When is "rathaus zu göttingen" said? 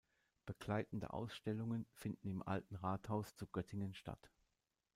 2.77-3.93